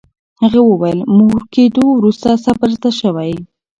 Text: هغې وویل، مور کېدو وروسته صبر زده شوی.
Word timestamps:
هغې 0.41 0.61
وویل، 0.65 0.99
مور 1.17 1.39
کېدو 1.53 1.83
وروسته 1.97 2.29
صبر 2.45 2.69
زده 2.77 2.91
شوی. 2.99 3.33